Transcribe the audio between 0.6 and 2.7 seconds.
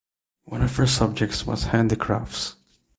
of her subjects was handicrafts.